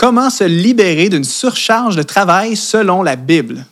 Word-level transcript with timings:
Comment 0.00 0.30
se 0.30 0.44
libérer 0.44 1.10
d'une 1.10 1.24
surcharge 1.24 1.94
de 1.94 2.02
travail 2.02 2.56
selon 2.56 3.02
la 3.02 3.16
Bible? 3.16 3.66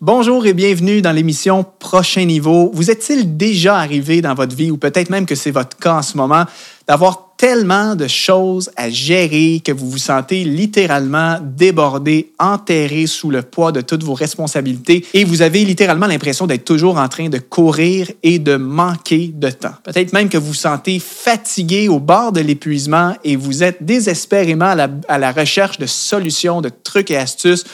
Bonjour 0.00 0.44
et 0.44 0.54
bienvenue 0.54 1.02
dans 1.02 1.12
l'émission 1.12 1.64
Prochain 1.78 2.24
Niveau. 2.24 2.72
Vous 2.74 2.90
est-il 2.90 3.36
déjà 3.36 3.76
arrivé 3.76 4.22
dans 4.22 4.34
votre 4.34 4.56
vie, 4.56 4.72
ou 4.72 4.76
peut-être 4.76 5.08
même 5.08 5.24
que 5.24 5.36
c'est 5.36 5.52
votre 5.52 5.76
cas 5.76 5.94
en 5.94 6.02
ce 6.02 6.16
moment, 6.16 6.46
d'avoir 6.88 7.33
tellement 7.36 7.96
de 7.96 8.06
choses 8.06 8.70
à 8.76 8.90
gérer 8.90 9.60
que 9.64 9.72
vous 9.72 9.90
vous 9.90 9.98
sentez 9.98 10.44
littéralement 10.44 11.38
débordé, 11.42 12.32
enterré 12.38 13.06
sous 13.06 13.30
le 13.30 13.42
poids 13.42 13.72
de 13.72 13.80
toutes 13.80 14.02
vos 14.02 14.14
responsabilités 14.14 15.04
et 15.14 15.24
vous 15.24 15.42
avez 15.42 15.64
littéralement 15.64 16.06
l'impression 16.06 16.46
d'être 16.46 16.64
toujours 16.64 16.98
en 16.98 17.08
train 17.08 17.28
de 17.28 17.38
courir 17.38 18.10
et 18.22 18.38
de 18.38 18.56
manquer 18.56 19.32
de 19.34 19.50
temps. 19.50 19.74
Peut-être 19.82 20.12
même 20.12 20.28
que 20.28 20.38
vous 20.38 20.48
vous 20.48 20.54
sentez 20.54 20.98
fatigué 20.98 21.88
au 21.88 21.98
bord 21.98 22.32
de 22.32 22.40
l'épuisement 22.40 23.14
et 23.24 23.36
vous 23.36 23.62
êtes 23.62 23.82
désespérément 23.82 24.74
à 25.08 25.18
la, 25.18 25.32
recherche 25.32 25.78
de 25.78 25.86
solutions, 25.86 26.60
de 26.60 26.70
trucs 26.82 27.10
et 27.10 27.16
astuces 27.16 27.64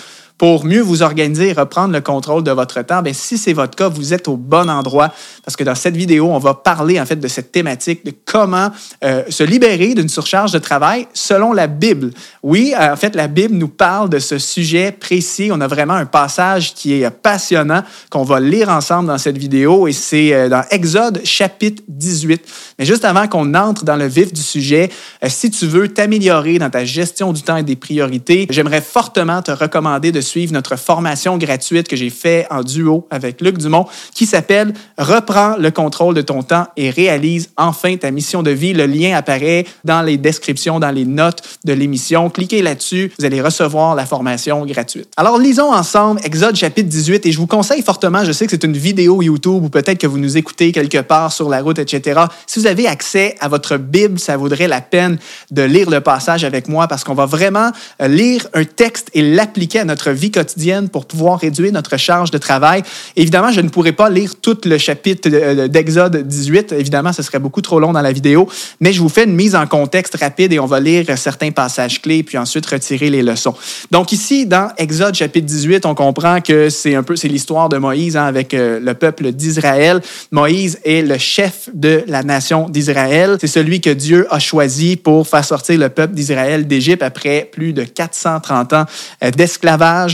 pour 0.41 0.65
mieux 0.65 0.81
vous 0.81 1.03
organiser 1.03 1.49
et 1.49 1.53
reprendre 1.53 1.93
le 1.93 2.01
contrôle 2.01 2.43
de 2.43 2.51
votre 2.51 2.81
temps, 2.81 3.03
bien, 3.03 3.13
si 3.13 3.37
c'est 3.37 3.53
votre 3.53 3.77
cas, 3.77 3.91
vous 3.91 4.15
êtes 4.15 4.27
au 4.27 4.39
bon 4.39 4.71
endroit 4.71 5.13
parce 5.45 5.55
que 5.55 5.65
dans 5.65 5.75
cette 5.75 5.95
vidéo, 5.95 6.31
on 6.33 6.39
va 6.39 6.55
parler 6.55 6.99
en 6.99 7.05
fait 7.05 7.17
de 7.17 7.29
cette 7.29 7.53
thématique 7.53 8.07
de 8.07 8.15
comment 8.25 8.71
euh, 9.05 9.23
se 9.29 9.45
libérer 9.45 9.93
d'une 9.93 10.09
surcharge 10.09 10.51
de 10.51 10.59
travail 10.59 11.07
selon 11.13 11.53
la 11.53 11.67
Bible. 11.67 12.13
Oui, 12.43 12.73
en 12.75 12.97
fait, 12.97 13.15
la 13.17 13.29
Bible 13.29 13.55
nous 13.55 13.69
parle 13.69 14.09
de 14.09 14.19
ce 14.19 14.39
sujet 14.39 14.93
précis. 14.93 15.51
On 15.53 15.61
a 15.61 15.67
vraiment 15.67 15.93
un 15.93 16.07
passage 16.07 16.73
qui 16.73 16.95
est 16.95 17.11
passionnant 17.11 17.83
qu'on 18.09 18.25
va 18.25 18.41
lire 18.41 18.71
ensemble 18.71 19.09
dans 19.09 19.19
cette 19.19 19.37
vidéo 19.37 19.89
et 19.89 19.93
c'est 19.93 20.33
euh, 20.33 20.49
dans 20.49 20.65
Exode 20.71 21.21
chapitre 21.23 21.83
18. 21.87 22.43
Mais 22.79 22.87
juste 22.87 23.05
avant 23.05 23.29
qu'on 23.29 23.53
entre 23.53 23.85
dans 23.85 23.97
le 23.97 24.07
vif 24.07 24.33
du 24.33 24.41
sujet, 24.41 24.89
euh, 25.23 25.27
si 25.29 25.51
tu 25.51 25.67
veux 25.67 25.89
t'améliorer 25.89 26.59
dans 26.59 26.71
ta 26.71 26.87
gestion 26.87 27.35
du 27.35 27.43
temps 27.43 27.59
et 27.59 27.63
des 27.63 27.77
priorités, 27.77 28.47
j'aimerais 28.49 28.81
fortement 28.81 29.43
te 29.43 29.51
recommander 29.51 30.13
de 30.13 30.23
suivre 30.31 30.53
notre 30.53 30.77
formation 30.77 31.37
gratuite 31.39 31.89
que 31.89 31.97
j'ai 31.97 32.11
fait 32.11 32.47
en 32.51 32.63
duo 32.63 33.07
avec 33.11 33.41
Luc 33.41 33.59
Dumont 33.59 33.87
qui 34.15 34.27
s'appelle 34.27 34.73
Reprends 34.97 35.57
le 35.57 35.71
contrôle 35.71 36.15
de 36.15 36.23
ton 36.23 36.43
temps 36.43 36.67
et 36.77 36.91
réalise 36.91 37.51
enfin 37.57 37.97
ta 37.97 38.11
mission 38.11 38.43
de 38.43 38.51
vie. 38.51 38.73
Le 38.73 38.87
lien 38.87 39.17
apparaît 39.17 39.67
dans 39.85 40.03
les 40.03 40.17
descriptions, 40.17 40.79
dans 40.79 40.91
les 40.91 41.05
notes 41.05 41.43
de 41.65 41.73
l'émission. 41.73 42.31
Cliquez 42.31 42.63
là-dessus, 42.63 43.13
vous 43.19 43.25
allez 43.25 43.41
recevoir 43.41 43.95
la 43.95 44.07
formation 44.07 44.65
gratuite. 44.67 45.09
Alors 45.17 45.39
lisons 45.39 45.73
ensemble 45.73 46.21
Exode 46.25 46.55
chapitre 46.55 46.89
18 46.89 47.27
et 47.27 47.33
je 47.33 47.39
vous 47.39 47.47
conseille 47.47 47.83
fortement, 47.83 48.25
je 48.25 48.33
sais 48.33 48.45
que 48.45 48.53
c'est 48.53 48.65
une 48.65 48.77
vidéo 48.77 49.23
YouTube 49.23 49.65
ou 49.65 49.69
peut-être 49.69 49.99
que 49.99 50.07
vous 50.07 50.19
nous 50.19 50.37
écoutez 50.37 50.71
quelque 50.71 50.99
part 50.99 51.33
sur 51.33 51.49
la 51.49 51.61
route, 51.61 51.79
etc. 51.79 52.21
Si 52.47 52.61
vous 52.61 52.67
avez 52.67 52.87
accès 52.87 53.35
à 53.41 53.49
votre 53.49 53.77
Bible, 53.79 54.19
ça 54.19 54.37
vaudrait 54.37 54.69
la 54.69 54.81
peine 54.81 55.19
de 55.51 55.63
lire 55.63 55.91
le 55.91 56.01
passage 56.01 56.45
avec 56.45 56.69
moi 56.69 56.87
parce 56.87 57.03
qu'on 57.03 57.15
va 57.15 57.27
vraiment 57.27 57.73
euh, 58.01 58.09
lire 58.09 58.47
un 58.55 58.65
texte 58.65 59.11
et 59.15 59.23
l'appliquer 59.23 59.81
à 59.81 59.85
notre 59.85 60.11
vie 60.11 60.20
vie 60.21 60.31
quotidienne 60.31 60.89
pour 60.89 61.07
pouvoir 61.07 61.41
réduire 61.41 61.73
notre 61.73 61.97
charge 61.97 62.31
de 62.31 62.39
travail. 62.39 62.83
Évidemment, 63.17 63.51
je 63.51 63.61
ne 63.61 63.69
pourrais 63.69 63.93
pas 63.93 64.11
lire 64.11 64.33
tout 64.41 64.59
le 64.65 64.79
chapitre 64.79 65.29
euh, 65.33 65.67
d'Exode 65.67 66.29
18. 66.29 66.73
Évidemment, 66.73 67.13
ce 67.13 67.23
serait 67.23 67.39
beaucoup 67.39 67.63
trop 67.63 67.81
long 67.81 67.93
dans 67.93 68.03
la 68.03 68.13
vidéo, 68.13 68.49
mais 68.81 68.93
je 68.93 69.01
vous 69.01 69.09
fais 69.09 69.25
une 69.25 69.35
mise 69.35 69.57
en 69.57 69.67
contexte 69.67 70.17
rapide 70.17 70.53
et 70.53 70.61
on 70.61 70.67
va 70.67 70.81
lire 70.81 71.07
certains 71.17 71.51
passages 71.51 72.01
clés 72.03 72.23
puis 72.23 72.39
ensuite 72.39 72.67
retirer 72.67 73.11
les 73.11 73.23
leçons. 73.23 73.55
Donc 73.91 74.13
ici, 74.13 74.47
dans 74.47 74.71
Exode 74.77 75.15
chapitre 75.15 75.47
18, 75.47 75.87
on 75.87 75.95
comprend 75.95 76.41
que 76.41 76.69
c'est 76.69 76.95
un 76.95 77.03
peu 77.03 77.17
c'est 77.17 77.29
l'histoire 77.29 77.69
de 77.69 77.79
Moïse 77.79 78.17
hein, 78.17 78.25
avec 78.25 78.55
euh, 78.55 78.79
le 78.81 78.95
peuple 78.95 79.33
d'Israël. 79.33 80.01
Moïse 80.31 80.79
est 80.85 81.03
le 81.03 81.19
chef 81.19 81.69
de 81.73 82.05
la 82.07 82.23
nation 82.23 82.69
d'Israël. 82.69 83.39
C'est 83.41 83.47
celui 83.47 83.81
que 83.81 83.91
Dieu 83.91 84.27
a 84.31 84.39
choisi 84.39 84.97
pour 84.97 85.27
faire 85.27 85.45
sortir 85.45 85.79
le 85.79 85.89
peuple 85.89 86.15
d'Israël 86.15 86.67
d'Égypte 86.67 87.03
après 87.03 87.49
plus 87.51 87.73
de 87.73 87.85
430 87.85 88.73
ans 88.73 88.85
euh, 89.25 89.31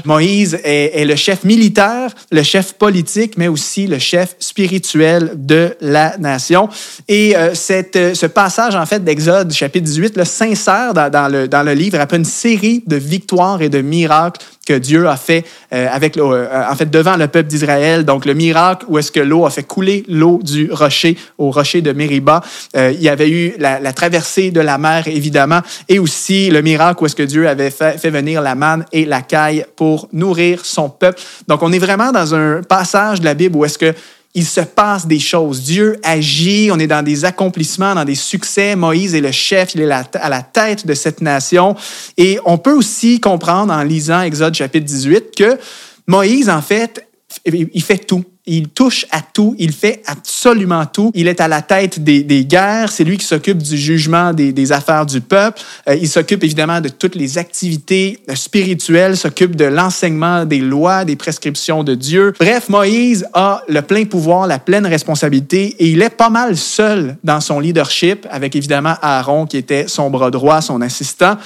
Moïse 0.05 0.59
est, 0.65 1.05
le 1.05 1.17
chef 1.17 1.45
militaire, 1.45 2.15
le 2.31 2.43
chef 2.43 2.75
politique, 2.75 3.37
mais 3.37 3.49
aussi 3.49 3.87
le 3.87 3.99
chef 3.99 4.37
spirituel 4.39 5.33
de 5.34 5.77
la 5.81 6.17
nation. 6.19 6.69
Et 7.09 7.37
euh, 7.37 7.55
euh, 7.71 8.15
ce 8.15 8.27
passage, 8.27 8.75
en 8.75 8.87
fait, 8.87 9.03
d'Exode, 9.03 9.53
chapitre 9.53 9.85
18, 9.85 10.17
le 10.17 10.25
s'insère 10.25 10.95
dans, 10.95 11.11
dans, 11.11 11.29
le, 11.29 11.49
dans 11.49 11.62
le 11.62 11.73
livre 11.73 12.01
après 12.01 12.17
une 12.17 12.25
série 12.25 12.83
de 12.87 12.97
victoires 12.97 13.62
et 13.62 13.69
de 13.69 13.81
miracles 13.81 14.41
que 14.66 14.75
Dieu 14.75 15.09
a 15.09 15.16
fait 15.16 15.44
euh, 15.72 15.88
avec 15.91 16.19
en 16.19 16.75
fait 16.75 16.91
devant 16.91 17.16
le 17.16 17.28
peuple 17.28 17.49
d'Israël. 17.49 18.04
Donc 18.04 18.27
le 18.27 18.34
miracle 18.34 18.84
où 18.88 18.99
est-ce 18.99 19.12
que 19.12 19.21
l'eau 19.21 19.47
a 19.47 19.50
fait 19.50 19.62
couler 19.62 20.04
l'eau 20.09 20.41
du 20.43 20.71
rocher 20.71 21.16
au 21.38 21.50
rocher 21.50 21.81
de 21.81 21.93
Mériba. 21.93 22.43
il 22.75 23.00
y 23.00 23.09
avait 23.09 23.31
eu 23.31 23.55
la, 23.59 23.81
la, 23.81 23.93
traversée 23.93 24.50
de 24.50 24.60
la 24.60 24.78
mer 24.78 25.09
évidemment 25.09 25.60
et 25.88 25.99
aussi 25.99 26.50
le 26.50 26.62
miracle 26.62 27.03
où 27.03 27.06
est-ce 27.06 27.16
que 27.16 27.22
Dieu 27.22 27.49
avait 27.49 27.71
fait, 27.71 27.99
fait 27.99 28.10
venir 28.10 28.43
la 28.43 28.55
manne 28.55 28.84
et 28.93 29.05
la 29.05 29.22
caille 29.22 29.65
pour 29.76 30.09
nourrir 30.12 30.65
son 30.65 30.88
peuple. 30.88 31.21
Donc, 31.49 31.62
on 31.62 31.72
est 31.72 31.78
vraiment 31.78 32.12
dans 32.12 32.34
un 32.34 32.62
passage 32.62 33.21
de 33.21 33.25
la 33.25 33.34
Bible 33.34 33.56
où 33.56 33.65
est-ce 33.65 33.78
que 33.78 33.94
il 34.37 34.45
se 34.45 34.61
passe 34.61 35.07
des 35.07 35.19
choses. 35.19 35.63
Dieu 35.63 35.99
agit, 36.03 36.69
on 36.71 36.79
est 36.79 36.87
dans 36.87 37.03
des 37.03 37.25
accomplissements, 37.25 37.95
dans 37.95 38.05
des 38.05 38.15
succès. 38.15 38.77
Moïse 38.77 39.15
est 39.15 39.23
le 39.23 39.33
chef, 39.33 39.75
il 39.75 39.81
est 39.81 39.91
à 39.91 40.29
la 40.29 40.43
tête 40.43 40.87
de 40.87 40.93
cette 40.93 41.23
nation. 41.23 41.75
Et 42.19 42.39
on 42.45 42.59
peut 42.59 42.75
aussi 42.75 43.19
comprendre 43.19 43.73
en 43.73 43.83
lisant 43.83 44.21
Exode 44.21 44.55
chapitre 44.55 44.85
18 44.85 45.35
que 45.35 45.59
Moïse, 46.07 46.51
en 46.51 46.61
fait, 46.61 47.09
il 47.47 47.83
fait 47.83 47.97
tout. 47.97 48.25
Il 48.47 48.69
touche 48.69 49.07
à 49.11 49.21
tout, 49.21 49.55
il 49.59 49.73
fait 49.73 50.03
absolument 50.07 50.87
tout. 50.87 51.11
Il 51.15 51.27
est 51.29 51.41
à 51.41 51.49
la 51.49 51.62
tête 51.62 52.03
des, 52.03 52.23
des 52.23 52.45
guerres, 52.45 52.93
c'est 52.93 53.05
lui 53.05 53.17
qui 53.17 53.27
s'occupe 53.27 53.59
du 53.59 53.77
jugement 53.77 54.33
des, 54.33 54.53
des, 54.53 54.73
affaires 54.73 55.05
du 55.05 55.21
peuple. 55.21 55.61
Euh, 55.89 55.97
il 55.97 56.09
s'occupe 56.09 56.45
évidemment 56.45 56.81
de 56.81 56.89
toutes 56.89 57.15
les 57.15 57.39
activités 57.39 58.21
euh, 58.31 58.35
spirituelles, 58.35 59.17
s'occupe 59.17 59.56
de 59.56 59.65
l'enseignement 59.65 60.45
des 60.45 60.61
lois, 60.61 61.05
des 61.05 61.17
prescriptions 61.17 61.83
de 61.83 61.95
Dieu. 61.95 62.35
Bref, 62.39 62.69
Moïse 62.69 63.27
a 63.33 63.62
le 63.69 63.83
plein 63.83 64.05
pouvoir, 64.05 64.47
la 64.47 64.59
pleine 64.59 64.87
responsabilité 64.87 65.75
et 65.79 65.89
il 65.89 66.03
est 66.03 66.11
pas 66.11 66.31
mal 66.31 66.56
seul 66.56 67.17
dans 67.25 67.41
son 67.41 67.61
leadership, 67.61 68.27
avec 68.31 68.55
évidemment 68.55 68.95
Aaron 69.03 69.47
qui 69.47 69.56
était 69.56 69.89
son 69.89 70.11
bras 70.11 70.31
droit, 70.31 70.61
son 70.61 70.81
assistant. 70.81 71.37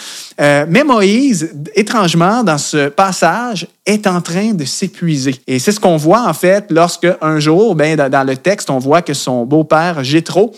Euh, 0.41 0.67
mais 0.69 0.85
Moïse, 0.85 1.53
étrangement, 1.75 2.43
dans 2.45 2.59
ce 2.59 2.89
passage, 2.89 3.67
est 3.87 4.07
en 4.07 4.21
train 4.21 4.53
de 4.53 4.65
s'épuiser. 4.65 5.37
Et 5.47 5.59
c'est 5.59 5.73
ce 5.73 5.81
qu'on 5.81 5.97
voit 5.97 6.27
en 6.29 6.35
fait 6.35 6.71
un 7.21 7.39
jour, 7.41 7.75
ben, 7.75 7.97
dans 7.97 8.27
le 8.27 8.37
texte, 8.37 8.71
on 8.71 8.79
voit 8.79 9.03
que 9.03 9.15
son 9.15 9.45
beau-père, 9.45 10.03
Jétro, 10.05 10.53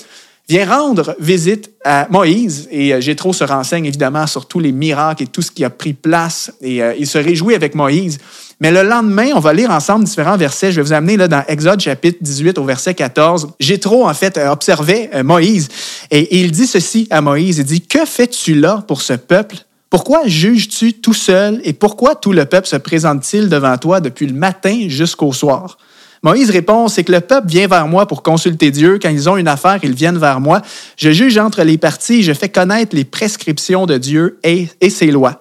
vient 0.48 0.68
rendre 0.68 1.14
visite 1.18 1.70
à 1.84 2.06
Moïse 2.10 2.68
et 2.70 2.92
euh, 2.92 3.00
Jétro 3.00 3.32
se 3.32 3.44
renseigne 3.44 3.86
évidemment 3.86 4.26
sur 4.26 4.46
tous 4.46 4.60
les 4.60 4.72
miracles 4.72 5.22
et 5.22 5.26
tout 5.26 5.42
ce 5.42 5.50
qui 5.50 5.64
a 5.64 5.70
pris 5.70 5.92
place 5.92 6.52
et 6.60 6.82
euh, 6.82 6.94
il 6.98 7.06
se 7.06 7.18
réjouit 7.18 7.54
avec 7.54 7.74
Moïse. 7.74 8.18
Mais 8.60 8.70
le 8.70 8.82
lendemain, 8.82 9.30
on 9.34 9.40
va 9.40 9.52
lire 9.52 9.70
ensemble 9.70 10.04
différents 10.04 10.36
versets. 10.36 10.70
Je 10.70 10.76
vais 10.76 10.82
vous 10.82 10.92
amener 10.92 11.16
là 11.16 11.26
dans 11.28 11.44
Exode 11.48 11.80
chapitre 11.80 12.18
18 12.20 12.58
au 12.58 12.64
verset 12.64 12.94
14. 12.94 13.52
Jétro 13.60 14.08
en 14.08 14.14
fait 14.14 14.38
observait 14.38 15.10
euh, 15.14 15.22
Moïse 15.22 15.68
et 16.10 16.40
il 16.40 16.50
dit 16.50 16.66
ceci 16.66 17.06
à 17.10 17.20
Moïse, 17.20 17.58
il 17.58 17.64
dit 17.64 17.80
"Que 17.80 18.04
fais-tu 18.04 18.54
là 18.54 18.84
pour 18.86 19.00
ce 19.00 19.14
peuple? 19.14 19.56
Pourquoi 19.90 20.22
juges-tu 20.26 20.94
tout 20.94 21.12
seul 21.12 21.60
et 21.64 21.72
pourquoi 21.72 22.14
tout 22.14 22.32
le 22.32 22.46
peuple 22.46 22.66
se 22.66 22.76
présente-t-il 22.76 23.48
devant 23.48 23.76
toi 23.76 24.00
depuis 24.00 24.26
le 24.26 24.34
matin 24.34 24.86
jusqu'au 24.88 25.32
soir? 25.32 25.76
Moïse 26.24 26.50
répond, 26.50 26.86
c'est 26.86 27.02
que 27.02 27.10
le 27.10 27.20
peuple 27.20 27.48
vient 27.48 27.66
vers 27.66 27.88
moi 27.88 28.06
pour 28.06 28.22
consulter 28.22 28.70
Dieu. 28.70 29.00
Quand 29.02 29.08
ils 29.08 29.28
ont 29.28 29.36
une 29.36 29.48
affaire, 29.48 29.80
ils 29.82 29.94
viennent 29.94 30.18
vers 30.18 30.38
moi. 30.38 30.62
Je 30.96 31.10
juge 31.10 31.36
entre 31.36 31.64
les 31.64 31.78
parties, 31.78 32.22
je 32.22 32.32
fais 32.32 32.48
connaître 32.48 32.94
les 32.94 33.04
prescriptions 33.04 33.86
de 33.86 33.98
Dieu 33.98 34.38
et, 34.44 34.68
ses 34.88 35.10
lois. 35.10 35.40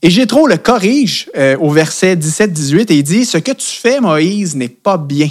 Et 0.00 0.10
Jétro 0.10 0.46
le 0.46 0.58
corrige 0.58 1.28
euh, 1.36 1.56
au 1.58 1.70
verset 1.70 2.14
17-18 2.14 2.92
et 2.92 2.96
il 2.98 3.02
dit, 3.02 3.24
ce 3.24 3.38
que 3.38 3.50
tu 3.50 3.66
fais, 3.66 4.00
Moïse, 4.00 4.54
n'est 4.54 4.68
pas 4.68 4.96
bien. 4.96 5.28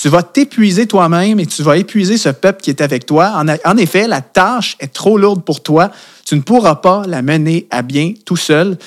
Tu 0.00 0.08
vas 0.08 0.22
t'épuiser 0.22 0.86
toi-même 0.86 1.40
et 1.40 1.46
tu 1.46 1.62
vas 1.62 1.76
épuiser 1.76 2.16
ce 2.16 2.30
peuple 2.30 2.62
qui 2.62 2.70
est 2.70 2.80
avec 2.80 3.04
toi. 3.04 3.34
En, 3.66 3.76
effet, 3.76 4.08
la 4.08 4.22
tâche 4.22 4.74
est 4.80 4.94
trop 4.94 5.18
lourde 5.18 5.44
pour 5.44 5.62
toi. 5.62 5.90
Tu 6.24 6.36
ne 6.36 6.40
pourras 6.40 6.76
pas 6.76 7.02
la 7.06 7.20
mener 7.20 7.66
à 7.70 7.82
bien 7.82 8.14
tout 8.24 8.38
seul. 8.38 8.78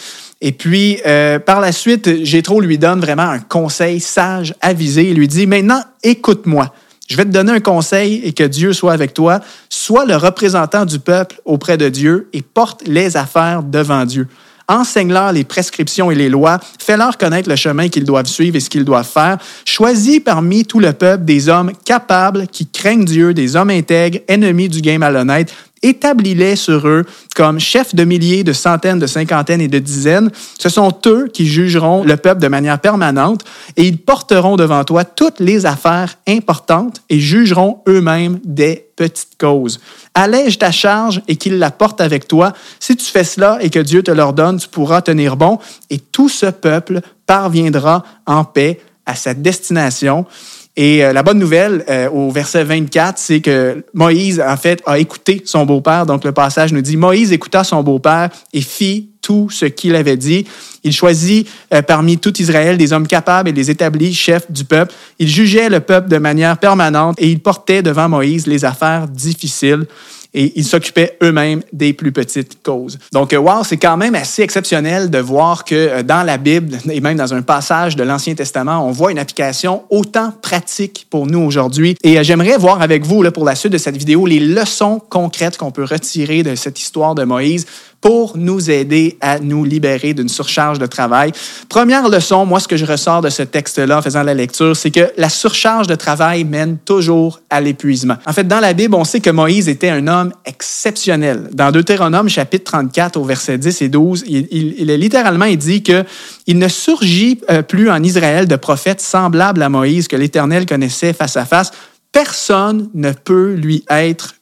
Et 0.42 0.54
puis, 0.54 1.00
euh, 1.06 1.38
par 1.38 1.62
la 1.62 1.72
suite, 1.72 2.26
Jétro 2.26 2.62
lui 2.62 2.80
donne 2.80 3.00
vraiment 3.00 3.30
un 3.30 3.40
conseil 3.40 4.00
sage, 4.00 4.56
avisé. 4.60 5.08
Il 5.12 5.18
lui 5.18 5.28
dit, 5.28 5.46
maintenant, 5.46 5.84
écoute-moi. 6.02 6.74
Je 7.08 7.16
vais 7.16 7.26
te 7.26 7.30
donner 7.30 7.52
un 7.52 7.60
conseil 7.60 8.22
et 8.24 8.34
que 8.34 8.44
Dieu 8.44 8.74
soit 8.74 8.94
avec 8.94 9.14
toi. 9.14 9.40
Sois 9.70 10.06
le 10.06 10.16
représentant 10.16 10.86
du 10.86 10.98
peuple 10.98 11.40
auprès 11.46 11.78
de 11.78 11.90
Dieu 11.90 12.28
et 12.34 12.42
porte 12.42 12.88
les 12.88 13.18
affaires 13.18 13.62
devant 13.62 14.06
Dieu. 14.06 14.28
Enseigne-leur 14.68 15.32
les 15.32 15.44
prescriptions 15.44 16.12
et 16.12 16.16
les 16.16 16.30
lois. 16.30 16.60
Fais-leur 16.80 17.18
connaître 17.18 17.50
le 17.50 17.56
chemin 17.56 17.90
qu'ils 17.90 18.06
doivent 18.06 18.28
suivre 18.28 18.56
et 18.56 18.60
ce 18.60 18.70
qu'ils 18.70 18.86
doivent 18.86 19.08
faire. 19.08 19.38
Choisis 19.66 20.20
parmi 20.20 20.66
tout 20.66 20.80
le 20.80 20.94
peuple 20.94 21.26
des 21.26 21.50
hommes 21.50 21.72
capables 21.86 22.48
qui 22.48 22.68
craignent 22.68 23.06
Dieu, 23.06 23.34
des 23.34 23.56
hommes 23.56 23.70
intègres, 23.70 24.20
ennemis 24.28 24.70
du 24.70 24.82
gain 24.82 24.98
malhonnête 24.98 25.54
établis-les 25.84 26.56
sur 26.56 26.88
eux 26.88 27.06
comme 27.36 27.60
chefs 27.60 27.94
de 27.94 28.04
milliers, 28.04 28.44
de 28.44 28.54
centaines, 28.54 29.00
de 29.00 29.08
cinquantaines 29.08 29.62
et 29.62 29.68
de 29.68 29.80
dizaines. 29.80 30.32
Ce 30.58 30.70
sont 30.70 30.94
eux 31.06 31.30
qui 31.32 31.46
jugeront 31.46 32.04
le 32.04 32.18
peuple 32.18 32.42
de 32.42 32.48
manière 32.48 32.80
permanente 32.80 33.44
et 33.78 33.86
ils 33.86 33.98
porteront 33.98 34.56
devant 34.56 34.84
toi 34.84 35.06
toutes 35.06 35.40
les 35.40 35.66
affaires 35.66 36.18
importantes 36.28 37.02
et 37.10 37.20
jugeront 37.20 37.80
eux-mêmes 37.88 38.40
des 38.44 38.88
petites 38.96 39.38
causes. 39.40 39.80
Allège 40.14 40.60
ta 40.60 40.72
charge 40.72 41.22
et 41.28 41.36
qu'ils 41.36 41.60
la 41.60 41.72
portent 41.72 42.02
avec 42.02 42.28
toi. 42.28 42.54
Si 42.80 42.96
tu 42.96 43.06
fais 43.06 43.24
cela 43.24 43.58
et 43.62 43.70
que 43.70 43.80
Dieu 43.80 44.04
te 44.04 44.12
l'ordonne, 44.12 44.58
tu 44.58 44.68
pourras 44.68 45.02
tenir 45.02 45.36
bon 45.36 45.60
et 45.90 46.00
tout 46.00 46.30
ce 46.30 46.46
peuple 46.46 47.02
parviendra 47.26 48.04
en 48.26 48.44
paix 48.44 48.80
à 49.06 49.16
sa 49.16 49.34
destination. 49.34 50.26
Et 50.76 51.04
euh, 51.04 51.14
la 51.14 51.22
bonne 51.22 51.38
nouvelle 51.38 51.86
euh, 51.88 52.10
au 52.10 52.32
verset 52.32 52.64
24, 52.64 53.20
c'est 53.20 53.42
que 53.42 53.86
Moïse, 53.94 54.42
en 54.42 54.58
fait, 54.58 54.82
a 54.88 54.98
écouté 54.98 55.44
son 55.46 55.66
beau-père. 55.66 56.08
Donc 56.08 56.24
le 56.24 56.32
passage 56.32 56.74
nous 56.74 56.82
dit, 56.82 56.98
Moïse 56.98 57.32
écouta 57.32 57.64
son 57.64 57.84
beau-père 57.84 58.30
et 58.54 58.62
fit 58.62 59.10
tout 59.22 59.50
ce 59.52 59.66
qu'il 59.66 59.96
avait 59.96 60.18
dit. 60.18 60.46
Il 60.84 60.92
choisit 60.92 61.48
euh, 61.74 61.84
parmi 61.84 62.18
tout 62.18 62.42
Israël 62.42 62.78
des 62.78 62.92
hommes 62.92 63.08
capables 63.08 63.50
et 63.50 63.54
des 63.54 63.70
établis 63.70 64.16
chefs 64.16 64.52
du 64.52 64.66
peuple. 64.66 64.94
Il 65.20 65.30
jugeait 65.30 65.70
le 65.70 65.80
peuple 65.80 66.10
de 66.10 66.18
manière 66.18 66.58
permanente 66.58 67.16
et 67.20 67.30
il 67.30 67.40
portait 67.40 67.84
devant 67.84 68.10
Moïse 68.10 68.48
les 68.48 68.66
affaires 68.66 69.08
difficiles 69.08 69.86
et 70.34 70.54
ils 70.56 70.66
s'occupaient 70.66 71.18
eux-mêmes 71.22 71.62
des 71.72 71.94
plus 71.94 72.12
petites 72.12 72.64
causes. 72.64 72.98
Donc, 73.12 73.34
euh, 73.34 73.38
wow, 73.38 73.64
c'est 73.64 73.78
quand 73.78 73.98
même 73.98 74.16
assez 74.16 74.42
exceptionnel 74.42 75.10
de 75.10 75.20
voir 75.20 75.64
que 75.64 75.76
euh, 75.76 76.04
dans 76.04 76.24
la 76.24 76.38
Bible 76.38 76.78
et 76.90 77.02
même 77.02 77.18
dans 77.18 77.34
un 77.34 77.42
passage 77.42 77.96
de 77.96 78.04
l'Ancien 78.04 78.34
Testament, 78.36 78.88
on 78.88 78.92
voit 78.92 79.12
une 79.12 79.20
application 79.20 79.84
autant 79.90 80.32
pratique 80.42 81.08
pour 81.10 81.28
nous 81.28 81.40
aujourd'hui. 81.40 81.96
Et 82.04 82.18
euh, 82.18 82.24
j'aimerais 82.24 82.58
voir 82.58 82.82
avec 82.82 83.06
vous, 83.06 83.22
là, 83.22 83.32
pour 83.32 83.46
la 83.46 83.56
suite 83.56 83.74
de 83.74 83.78
cette 83.78 83.98
vidéo, 83.98 84.26
les 84.26 84.40
leçons 84.40 85.02
concrètes 85.10 85.58
qu'on 85.58 85.72
peut 85.72 85.86
retirer 85.86 86.44
de 86.44 86.56
cette 86.56 86.80
histoire 86.80 87.16
de 87.16 87.24
Moïse 87.24 87.66
pour 88.04 88.38
nous 88.38 88.70
aider 88.70 89.18
à 89.22 89.40
nous 89.40 89.64
libérer 89.64 90.14
d'une 90.14 90.28
surcharge 90.28 90.78
de 90.78 90.86
travail. 90.86 91.32
Première 91.70 92.10
leçon, 92.10 92.46
moi, 92.46 92.60
ce 92.60 92.68
que 92.68 92.76
je 92.76 92.86
ressors 92.86 93.22
de 93.22 93.30
ce 93.30 93.44
texte-là 93.44 94.00
en 94.00 94.02
faisant 94.02 94.24
la 94.24 94.34
lecture, 94.34 94.76
c'est 94.76 94.92
que 94.92 95.14
la 95.16 95.30
surcharge 95.30 95.88
de 95.88 95.96
travail 95.96 96.44
mène 96.44 96.78
toujours 96.80 97.40
à 97.50 97.62
l'épuisement. 97.62 98.18
En 98.26 98.34
fait, 98.34 98.46
dans 98.46 98.60
la 98.60 98.74
Bible, 98.74 98.94
on 98.96 99.06
sait 99.06 99.22
que 99.22 99.30
Moïse 99.30 99.70
était 99.70 99.88
un 99.88 100.06
homme 100.08 100.34
exceptionnel. 100.44 101.50
Dans 101.54 101.72
Deutéronome, 101.72 102.28
chapitre 102.28 102.72
34, 102.72 103.16
au 103.16 103.24
verset 103.24 103.58
10 103.58 103.82
et 103.82 103.88
12, 103.88 104.26
il, 104.28 104.90
est 104.90 104.98
littéralement, 104.98 105.46
dit 105.56 105.82
que 105.82 106.04
il 106.46 106.58
ne 106.58 106.68
surgit 106.68 107.40
euh, 107.50 107.62
plus 107.62 107.90
en 107.90 108.04
Israël 108.04 108.50
de 108.50 108.58
prophètes 108.58 109.00
semblables 109.00 109.62
à 109.62 109.70
Moïse 109.70 110.10
que 110.10 110.18
l'Éternel 110.18 110.66
connaissait 110.66 111.14
face 111.14 111.38
à 111.38 111.46
face. 111.46 111.72
Personne 112.12 112.90
ne 112.94 113.14
peut 113.14 113.54
lui 113.54 113.86
être 113.90 114.36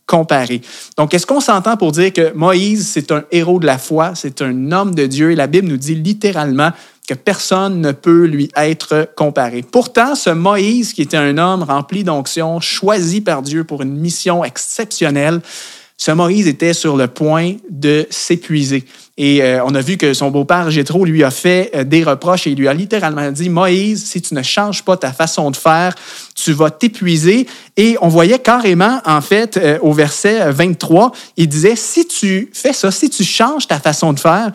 Donc, 0.98 1.14
est-ce 1.14 1.26
qu'on 1.26 1.40
s'entend 1.40 1.78
pour 1.78 1.92
dire 1.92 2.12
que 2.14 2.34
Moïse, 2.34 2.88
c'est 2.88 3.12
un 3.12 3.24
héros 3.32 3.60
de 3.60 3.66
la 3.66 3.78
foi, 3.78 4.12
c'est 4.16 4.42
un 4.42 4.72
homme 4.72 4.94
de 4.94 5.06
Dieu, 5.06 5.32
et 5.32 5.36
la 5.36 5.48
Bible 5.48 5.68
nous 5.68 5.78
dit 5.78 5.96
littéralement 5.96 6.72
que 7.08 7.14
personne 7.14 7.82
ne 7.82 7.92
peut 7.92 8.26
lui 8.26 8.50
être 8.56 9.10
comparé. 9.16 9.64
Pourtant, 9.64 10.16
ce 10.16 10.30
Moïse, 10.30 10.94
qui 10.94 11.02
était 11.02 11.18
un 11.18 11.38
homme 11.38 11.64
rempli 11.64 12.04
d'onction, 12.04 12.60
choisi 12.60 13.22
par 13.22 13.42
Dieu 13.42 13.64
pour 13.64 13.82
une 13.82 13.98
mission 13.98 14.44
exceptionnelle, 14.44 15.42
ce 15.44 15.81
Moïse 16.10 16.48
était 16.48 16.74
sur 16.74 16.98
le 16.98 17.08
point 17.08 17.56
de 17.70 18.08
s'épuiser. 18.10 18.86
Et 19.18 19.44
euh, 19.44 19.64
on 19.66 19.76
a 19.76 19.82
vu 19.82 19.98
que 19.98 20.14
son 20.14 20.32
beau-père 20.32 20.72
Jétro 20.72 21.06
lui 21.06 21.24
a 21.24 21.30
fait 21.30 21.70
euh, 21.76 21.84
des 21.84 22.04
reproches 22.04 22.48
et 22.48 22.52
il 22.52 22.58
lui 22.58 22.68
a 22.68 22.74
littéralement 22.74 23.30
dit 23.32 23.50
Moïse, 23.50 24.04
si 24.04 24.22
tu 24.22 24.34
ne 24.34 24.42
changes 24.42 24.84
pas 24.84 24.98
ta 24.98 25.14
façon 25.14 25.52
de 25.52 25.56
faire, 25.56 25.94
tu 26.34 26.54
vas 26.54 26.72
t'épuiser. 26.72 27.48
Et 27.78 27.98
on 28.02 28.08
voyait 28.08 28.40
carrément, 28.40 29.00
en 29.06 29.22
fait, 29.22 29.58
euh, 29.58 29.78
au 29.82 29.94
verset 29.94 30.52
23, 30.52 31.12
il 31.38 31.48
disait 31.48 31.76
Si 31.76 32.08
tu 32.08 32.50
fais 32.54 32.74
ça, 32.74 32.90
si 32.90 33.10
tu 33.10 33.24
changes 33.24 33.68
ta 33.68 33.80
façon 33.80 34.14
de 34.14 34.20
faire, 34.20 34.52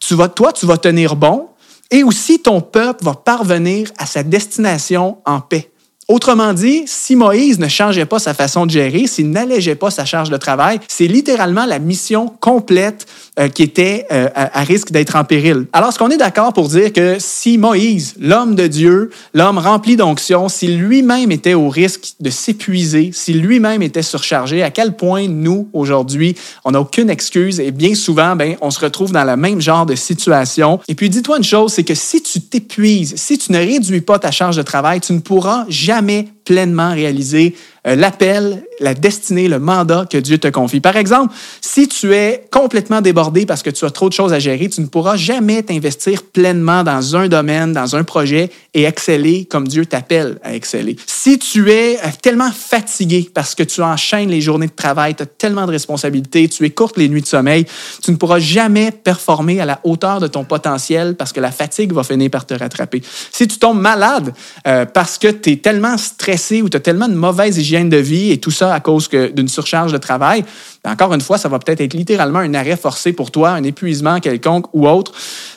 tu 0.00 0.14
vas, 0.14 0.28
toi, 0.28 0.52
tu 0.52 0.64
vas 0.64 0.78
tenir 0.78 1.14
bon 1.14 1.48
et 1.90 2.02
aussi 2.02 2.40
ton 2.40 2.60
peuple 2.60 3.04
va 3.04 3.14
parvenir 3.14 3.90
à 3.98 4.06
sa 4.06 4.22
destination 4.22 5.18
en 5.24 5.40
paix. 5.40 5.70
Autrement 6.08 6.52
dit, 6.52 6.84
si 6.86 7.16
Moïse 7.16 7.58
ne 7.58 7.66
changeait 7.66 8.06
pas 8.06 8.20
sa 8.20 8.32
façon 8.32 8.64
de 8.64 8.70
gérer, 8.70 9.08
s'il 9.08 9.30
n'allégeait 9.30 9.74
pas 9.74 9.90
sa 9.90 10.04
charge 10.04 10.30
de 10.30 10.36
travail, 10.36 10.78
c'est 10.86 11.08
littéralement 11.08 11.66
la 11.66 11.80
mission 11.80 12.28
complète 12.40 13.06
euh, 13.38 13.48
qui 13.48 13.62
était 13.62 14.06
euh, 14.12 14.28
à, 14.34 14.62
risque 14.62 14.92
d'être 14.92 15.14
en 15.14 15.24
péril. 15.24 15.66
Alors, 15.74 15.90
est-ce 15.90 15.98
qu'on 15.98 16.08
est 16.08 16.16
d'accord 16.16 16.54
pour 16.54 16.68
dire 16.68 16.90
que 16.90 17.16
si 17.18 17.58
Moïse, 17.58 18.14
l'homme 18.18 18.54
de 18.54 18.66
Dieu, 18.66 19.10
l'homme 19.34 19.58
rempli 19.58 19.96
d'onction, 19.96 20.48
si 20.48 20.68
lui-même 20.68 21.30
était 21.30 21.52
au 21.52 21.68
risque 21.68 22.14
de 22.18 22.30
s'épuiser, 22.30 23.10
si 23.12 23.34
lui-même 23.34 23.82
était 23.82 24.02
surchargé, 24.02 24.62
à 24.62 24.70
quel 24.70 24.96
point 24.96 25.28
nous, 25.28 25.68
aujourd'hui, 25.74 26.34
on 26.64 26.70
n'a 26.70 26.80
aucune 26.80 27.10
excuse 27.10 27.60
et 27.60 27.72
bien 27.72 27.94
souvent, 27.94 28.36
ben, 28.36 28.56
on 28.62 28.70
se 28.70 28.80
retrouve 28.80 29.12
dans 29.12 29.24
le 29.24 29.36
même 29.36 29.60
genre 29.60 29.84
de 29.84 29.96
situation? 29.96 30.80
Et 30.88 30.94
puis, 30.94 31.10
dis-toi 31.10 31.36
une 31.36 31.44
chose, 31.44 31.74
c'est 31.74 31.84
que 31.84 31.94
si 31.94 32.22
tu 32.22 32.40
t'épuises, 32.40 33.16
si 33.16 33.36
tu 33.36 33.52
ne 33.52 33.58
réduis 33.58 34.00
pas 34.00 34.18
ta 34.18 34.30
charge 34.30 34.56
de 34.56 34.62
travail, 34.62 35.00
tu 35.00 35.12
ne 35.12 35.20
pourras 35.20 35.66
jamais 35.68 36.28
pleinement 36.46 36.94
réaliser 36.94 37.54
euh, 37.86 37.94
l'appel, 37.94 38.64
la 38.80 38.94
destinée, 38.94 39.48
le 39.48 39.58
mandat 39.58 40.06
que 40.10 40.18
Dieu 40.18 40.38
te 40.38 40.48
confie. 40.48 40.80
Par 40.80 40.96
exemple, 40.96 41.34
si 41.60 41.86
tu 41.86 42.14
es 42.14 42.46
complètement 42.50 43.00
débordé 43.00 43.46
parce 43.46 43.62
que 43.62 43.70
tu 43.70 43.84
as 43.84 43.90
trop 43.90 44.08
de 44.08 44.14
choses 44.14 44.32
à 44.32 44.38
gérer, 44.38 44.68
tu 44.68 44.80
ne 44.80 44.86
pourras 44.86 45.16
jamais 45.16 45.62
t'investir 45.62 46.22
pleinement 46.24 46.82
dans 46.82 47.16
un 47.16 47.28
domaine, 47.28 47.72
dans 47.72 47.94
un 47.94 48.02
projet 48.02 48.50
et 48.74 48.84
exceller 48.84 49.44
comme 49.44 49.68
Dieu 49.68 49.86
t'appelle 49.86 50.38
à 50.42 50.54
exceller. 50.54 50.96
Si 51.06 51.38
tu 51.38 51.70
es 51.70 51.96
euh, 51.96 52.08
tellement 52.22 52.50
fatigué 52.50 53.30
parce 53.32 53.54
que 53.54 53.62
tu 53.62 53.82
enchaînes 53.82 54.30
les 54.30 54.40
journées 54.40 54.66
de 54.66 54.72
travail, 54.72 55.14
tu 55.14 55.22
as 55.22 55.26
tellement 55.26 55.66
de 55.66 55.72
responsabilités, 55.72 56.48
tu 56.48 56.64
écourtes 56.64 56.96
les 56.96 57.08
nuits 57.08 57.22
de 57.22 57.26
sommeil, 57.26 57.66
tu 58.02 58.10
ne 58.10 58.16
pourras 58.16 58.38
jamais 58.38 58.90
performer 58.90 59.60
à 59.60 59.64
la 59.64 59.80
hauteur 59.84 60.20
de 60.20 60.26
ton 60.26 60.44
potentiel 60.44 61.14
parce 61.14 61.32
que 61.32 61.40
la 61.40 61.52
fatigue 61.52 61.92
va 61.92 62.02
finir 62.02 62.30
par 62.30 62.46
te 62.46 62.54
rattraper. 62.54 63.02
Si 63.30 63.46
tu 63.46 63.58
tombes 63.58 63.80
malade 63.80 64.32
euh, 64.66 64.86
parce 64.86 65.18
que 65.18 65.28
tu 65.28 65.52
es 65.52 65.56
tellement 65.56 65.96
stressé 65.98 66.35
ou 66.62 66.68
tu 66.68 66.76
as 66.76 66.80
tellement 66.80 67.08
de 67.08 67.14
mauvaise 67.14 67.58
hygiène 67.58 67.88
de 67.88 67.96
vie 67.96 68.30
et 68.30 68.38
tout 68.38 68.50
ça 68.50 68.74
à 68.74 68.80
cause 68.80 69.08
d'une 69.08 69.48
surcharge 69.48 69.92
de 69.92 69.98
travail, 69.98 70.44
encore 70.86 71.12
une 71.12 71.20
fois, 71.20 71.38
ça 71.38 71.48
va 71.48 71.58
peut-être 71.58 71.80
être 71.80 71.94
littéralement 71.94 72.38
un 72.38 72.54
arrêt 72.54 72.76
forcé 72.76 73.12
pour 73.12 73.30
toi, 73.30 73.50
un 73.50 73.62
épuisement 73.64 74.20
quelconque 74.20 74.66
ou 74.72 74.88
autre. 74.88 75.12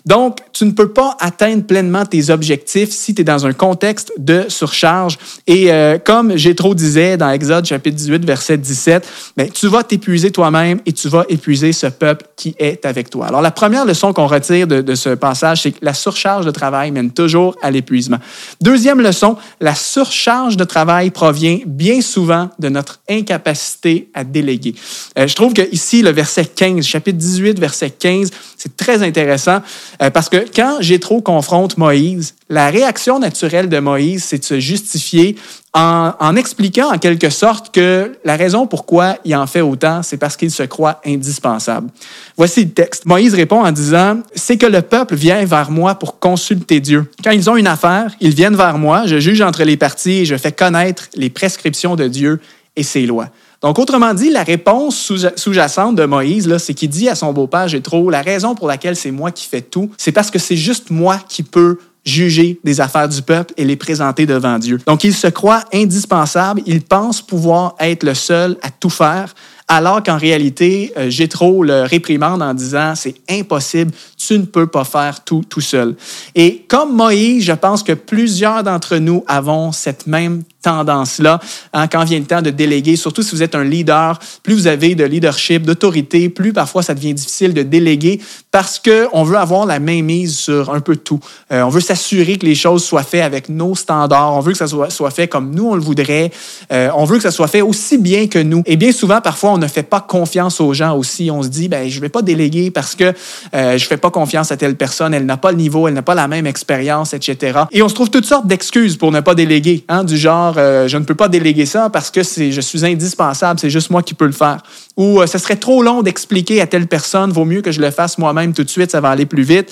Donc, 0.06 0.40
tu 0.54 0.66
ne 0.66 0.72
peux 0.72 0.90
pas 0.90 1.16
atteindre 1.20 1.64
pleinement 1.64 2.06
tes 2.06 2.30
objectifs 2.30 2.90
si 2.90 3.14
tu 3.14 3.22
es 3.22 3.24
dans 3.24 3.46
un 3.46 3.54
contexte 3.54 4.12
de 4.18 4.46
surcharge. 4.48 5.18
Et 5.48 5.72
euh, 5.72 5.98
comme 5.98 6.36
trop 6.56 6.74
disait 6.74 7.16
dans 7.16 7.30
Exode 7.30 7.66
chapitre 7.66 7.96
18, 7.96 8.26
verset 8.26 8.58
17, 8.58 9.08
ben, 9.38 9.50
tu 9.50 9.68
vas 9.68 9.84
t'épuiser 9.84 10.32
toi-même 10.32 10.80
et 10.86 10.94
tu 10.94 11.08
vas 11.10 11.26
épuiser 11.30 11.72
ce 11.74 11.88
peuple 11.88 12.26
qui 12.36 12.56
est 12.58 12.86
avec 12.86 13.10
toi. 13.10 13.28
Alors, 13.28 13.42
la 13.42 13.52
première 13.52 13.86
leçon 13.86 14.14
qu'on 14.14 14.28
retire 14.28 14.68
de 14.68 14.96
ce 14.96 15.10
passage, 15.10 15.64
c'est 15.64 15.72
que 15.72 15.80
la 15.82 15.94
surcharge 15.94 16.46
de 16.46 16.52
travail 16.52 16.92
mène 16.92 17.12
toujours 17.12 17.56
à 17.62 17.72
l'épuisement. 17.72 18.18
Deuxième 18.62 19.02
leçon, 19.02 19.38
la 19.60 19.76
surcharge 19.76 20.58
de 20.58 20.64
travail 20.64 21.12
provient 21.12 21.60
bien 21.66 22.02
souvent 22.02 22.50
de 22.60 22.70
notre 22.70 23.00
incapacité 23.10 24.10
à 24.14 24.24
déléguer. 24.24 24.76
Euh, 25.20 25.28
je 25.28 25.36
trouve 25.36 25.54
que 25.54 25.62
ici, 25.74 26.02
le 26.02 26.12
verset 26.12 26.46
15, 26.46 26.86
chapitre 26.86 27.18
18, 27.18 27.60
verset 27.60 27.90
15, 27.90 28.32
c'est 28.58 28.78
très 28.78 29.04
intéressant 29.04 29.60
euh, 30.02 30.10
parce 30.10 30.30
que 30.30 30.46
quand 30.56 30.78
Jétro 30.80 31.22
confronte 31.22 31.78
Moïse, 31.78 32.36
la 32.50 32.70
réaction 32.70 33.20
naturelle 33.20 33.70
de 33.70 33.80
Moïse, 33.80 34.24
c'est 34.24 34.40
de 34.40 34.46
se 34.46 34.60
justifier 34.60 35.36
en, 35.74 36.14
en, 36.20 36.36
expliquant 36.36 36.92
en 36.94 36.98
quelque 36.98 37.30
sorte 37.30 37.74
que 37.74 38.14
la 38.24 38.38
raison 38.38 38.66
pourquoi 38.66 39.18
il 39.26 39.36
en 39.36 39.46
fait 39.46 39.62
autant, 39.62 40.02
c'est 40.04 40.18
parce 40.18 40.38
qu'il 40.38 40.52
se 40.52 40.64
croit 40.64 41.02
indispensable. 41.06 41.90
Voici 42.38 42.66
le 42.66 42.72
texte. 42.72 43.06
Moïse 43.06 43.34
répond 43.34 43.64
en 43.64 43.72
disant, 43.72 44.20
c'est 44.34 44.58
que 44.58 44.66
le 44.66 44.82
peuple 44.82 45.16
vient 45.16 45.44
vers 45.46 45.70
moi 45.70 45.96
pour 45.96 46.20
consulter 46.20 46.80
Dieu. 46.80 47.12
Quand 47.24 47.32
ils 47.32 47.50
ont 47.50 47.58
une 47.58 47.68
affaire, 47.68 48.12
ils 48.22 48.34
viennent 48.34 48.56
vers 48.56 48.78
moi, 48.78 49.04
je 49.06 49.20
juge 49.20 49.42
entre 49.42 49.64
les 49.64 49.78
parties 49.78 50.20
et 50.20 50.26
je 50.26 50.38
fais 50.38 50.52
connaître 50.52 51.10
les 51.16 51.30
prescriptions 51.30 51.96
de 51.96 52.08
Dieu 52.08 52.40
et 52.76 52.84
ses 52.84 53.06
lois. 53.06 53.30
Donc, 53.62 53.78
autrement 53.78 54.14
dit, 54.14 54.30
la 54.30 54.44
réponse 54.44 55.12
sous-jacente 55.36 55.96
de 55.96 56.06
Moïse, 56.06 56.58
c'est 56.58 56.74
qu'il 56.74 56.90
dit 56.90 57.10
à 57.10 57.16
son 57.16 57.34
beau-père 57.34 57.68
trop 57.84 58.10
la 58.10 58.22
raison 58.22 58.56
pour 58.56 58.68
laquelle 58.68 58.96
c'est 58.96 59.12
moi 59.12 59.32
qui 59.32 59.46
fais 59.46 59.62
tout, 59.62 59.90
c'est 59.98 60.14
parce 60.14 60.32
que 60.32 60.40
c'est 60.40 60.56
juste 60.56 60.90
moi 60.92 61.20
qui 61.28 61.44
peux 61.44 61.78
juger 62.06 62.60
des 62.64 62.80
affaires 62.80 63.10
du 63.10 63.22
peuple 63.22 63.54
et 63.58 63.66
les 63.66 63.76
présenter 63.76 64.26
devant 64.26 64.58
Dieu. 64.58 64.80
Donc, 64.86 65.04
il 65.04 65.14
se 65.14 65.28
croit 65.28 65.64
indispensable, 65.74 66.62
il 66.66 66.82
pense 66.82 67.22
pouvoir 67.22 67.76
être 67.80 68.04
le 68.04 68.14
seul 68.14 68.58
à 68.62 68.70
tout 68.72 68.90
faire, 68.90 69.36
alors 69.70 70.02
qu'en 70.02 70.18
réalité, 70.18 70.92
euh, 70.98 71.10
Jétro 71.10 71.64
le 71.64 71.84
réprimande 71.84 72.42
en 72.42 72.54
disant 72.54 72.94
c'est 72.96 73.16
impossible, 73.30 73.92
tu 74.18 74.38
ne 74.38 74.46
peux 74.46 74.68
pas 74.68 74.84
faire 74.84 75.24
tout 75.24 75.44
tout 75.48 75.62
seul. 75.62 75.96
Et 76.36 76.66
comme 76.68 76.96
Moïse, 76.96 77.44
je 77.46 77.54
pense 77.54 77.84
que 77.84 77.94
plusieurs 77.94 78.64
d'entre 78.64 78.98
nous 78.98 79.24
avons 79.28 79.72
cette 79.72 80.08
même 80.08 80.42
tendance-là 80.62 81.40
hein, 81.72 81.88
quand 81.88 82.04
vient 82.04 82.20
le 82.20 82.26
temps 82.26 82.42
de 82.42 82.50
déléguer, 82.50 82.98
surtout 82.98 83.22
si 83.22 83.34
vous 83.34 83.44
êtes 83.44 83.56
un 83.56 83.64
leader, 83.64 84.20
plus 84.44 84.56
vous 84.56 84.68
avez 84.68 84.94
de 84.96 85.06
leadership, 85.06 85.64
d'autorité, 85.64 86.28
plus 86.28 86.52
parfois 86.52 86.84
ça 86.84 86.94
devient 86.94 87.14
difficile 87.14 87.54
de 87.54 87.64
déléguer 87.64 88.20
parce 88.52 88.80
qu'on 88.80 89.24
veut 89.24 89.38
avoir 89.38 89.66
la 89.66 89.80
main 89.80 90.02
mise 90.02 90.36
sur 90.36 90.74
un 90.74 90.82
peu 90.82 90.98
tout. 90.98 91.20
Euh, 91.52 91.62
on 91.62 91.70
veut 91.70 91.80
s'assurer 91.80 92.38
que 92.38 92.46
les 92.46 92.56
choses 92.56 92.84
soient 92.84 93.04
faites 93.04 93.24
avec 93.24 93.48
nos 93.48 93.76
standards, 93.76 94.34
on 94.34 94.40
veut 94.40 94.52
que 94.52 94.58
ça 94.58 94.68
soit, 94.68 94.90
soit 94.90 95.12
fait 95.12 95.28
comme 95.28 95.54
nous 95.54 95.68
on 95.68 95.76
le 95.76 95.82
voudrait, 95.82 96.32
euh, 96.74 96.90
on 96.96 97.06
veut 97.06 97.18
que 97.18 97.24
ça 97.24 97.32
soit 97.32 97.48
fait 97.48 97.62
aussi 97.62 97.98
bien 97.98 98.28
que 98.28 98.40
nous. 98.40 98.64
Et 98.66 98.76
bien 98.76 98.92
souvent, 98.92 99.22
parfois, 99.22 99.52
on 99.52 99.59
ne 99.60 99.68
fait 99.68 99.84
pas 99.84 100.02
confiance 100.02 100.62
aux 100.62 100.74
gens 100.74 100.96
aussi. 100.96 101.30
On 101.32 101.44
se 101.44 101.48
dit, 101.48 101.68
ben, 101.68 101.90
je 101.90 102.00
vais 102.00 102.10
pas 102.10 102.22
déléguer 102.22 102.72
parce 102.72 102.96
que 102.96 103.14
euh, 103.54 103.78
je 103.78 103.86
fais 103.86 103.98
pas 103.98 104.10
confiance 104.10 104.52
à 104.52 104.58
telle 104.58 104.76
personne, 104.76 105.14
elle 105.14 105.26
n'a 105.26 105.38
pas 105.38 105.52
le 105.52 105.58
niveau, 105.58 105.88
elle 105.88 105.94
n'a 105.94 106.02
pas 106.02 106.16
la 106.16 106.28
même 106.28 106.48
expérience, 106.48 107.14
etc. 107.14 107.60
Et 107.72 107.82
on 107.82 107.90
se 107.90 107.94
trouve 107.94 108.10
toutes 108.10 108.26
sortes 108.26 108.48
d'excuses 108.48 108.98
pour 108.98 109.12
ne 109.12 109.20
pas 109.20 109.36
déléguer, 109.36 109.84
hein, 109.90 110.04
du 110.04 110.18
genre, 110.18 110.56
euh, 110.58 110.88
je 110.88 110.98
ne 110.98 111.04
peux 111.04 111.16
pas 111.16 111.28
déléguer 111.28 111.66
ça 111.66 111.90
parce 111.90 112.12
que 112.12 112.22
je 112.24 112.62
suis 112.62 112.86
indispensable, 112.86 113.60
c'est 113.60 113.70
juste 113.70 113.90
moi 113.90 114.02
qui 114.02 114.14
peux 114.14 114.26
le 114.26 114.32
faire. 114.32 114.58
Ou 114.98 115.22
euh, 115.22 115.28
ce 115.28 115.38
serait 115.38 115.56
trop 115.56 115.84
long 115.84 116.02
d'expliquer 116.02 116.62
à 116.62 116.68
telle 116.68 116.88
personne, 116.88 117.32
vaut 117.32 117.46
mieux 117.46 117.62
que 117.62 117.72
je 117.72 117.82
le 117.82 117.92
fasse 117.92 118.18
moi-même 118.18 118.54
tout 118.54 118.64
de 118.64 118.70
suite, 118.70 118.92
ça 118.92 119.02
va 119.02 119.10
aller 119.10 119.26
plus 119.26 119.44
vite. 119.44 119.72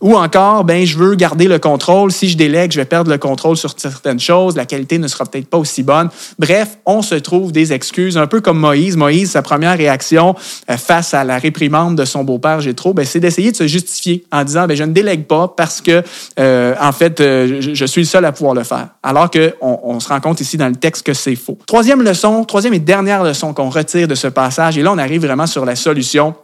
Ou 0.00 0.16
encore, 0.16 0.64
ben, 0.64 0.84
je 0.84 0.96
veux 0.96 1.14
garder 1.14 1.46
le 1.48 1.58
contrôle. 1.58 2.12
Si 2.12 2.28
je 2.28 2.36
délègue, 2.36 2.72
je 2.72 2.78
vais 2.78 2.84
perdre 2.84 3.10
le 3.10 3.18
contrôle 3.18 3.56
sur 3.56 3.74
certaines 3.76 4.20
choses. 4.20 4.56
La 4.56 4.66
qualité 4.66 4.98
ne 4.98 5.08
sera 5.08 5.24
peut-être 5.24 5.48
pas 5.48 5.58
aussi 5.58 5.82
bonne. 5.82 6.08
Bref, 6.38 6.78
on 6.86 7.02
se 7.02 7.14
trouve 7.14 7.52
des 7.52 7.72
excuses, 7.72 8.18
un 8.18 8.26
peu 8.26 8.40
comme 8.40 8.58
Moïse. 8.58 8.96
Moïse, 8.96 9.30
sa 9.30 9.42
première 9.42 9.76
réaction 9.76 10.34
euh, 10.70 10.76
face 10.76 11.14
à 11.14 11.24
la 11.24 11.38
réprimande 11.38 11.96
de 11.96 12.04
son 12.04 12.24
beau-père 12.24 12.60
Jétro, 12.60 12.94
ben, 12.94 13.04
c'est 13.04 13.20
d'essayer 13.20 13.52
de 13.52 13.56
se 13.56 13.66
justifier 13.66 14.24
en 14.32 14.44
disant, 14.44 14.66
ben, 14.66 14.76
je 14.76 14.84
ne 14.84 14.92
délègue 14.92 15.26
pas 15.26 15.48
parce 15.48 15.80
que, 15.80 16.02
euh, 16.38 16.74
en 16.80 16.92
fait, 16.92 17.20
euh, 17.20 17.60
je, 17.60 17.86
suis 17.86 18.02
le 18.02 18.06
seul 18.06 18.24
à 18.24 18.32
pouvoir 18.32 18.54
le 18.54 18.64
faire. 18.64 18.88
Alors 19.02 19.30
qu'on 19.30 19.52
on 19.62 20.00
se 20.00 20.08
rend 20.08 20.20
compte 20.20 20.40
ici 20.40 20.56
dans 20.56 20.68
le 20.68 20.76
texte 20.76 21.04
que 21.04 21.14
c'est 21.14 21.36
faux. 21.36 21.58
Troisième 21.66 22.02
leçon, 22.02 22.44
troisième 22.44 22.74
et 22.74 22.78
dernière 22.78 23.22
leçon 23.22 23.54
qu'on 23.54 23.70
retire 23.70 24.08
de 24.08 24.14
ce 24.14 24.28
passage, 24.28 24.78
et 24.78 24.82
là, 24.82 24.92
on 24.92 24.98
arrive 24.98 25.24
vraiment 25.24 25.46
sur 25.46 25.64
la 25.64 25.76
solution 25.76 26.34